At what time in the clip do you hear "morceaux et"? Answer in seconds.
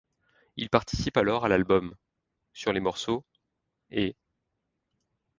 2.79-4.15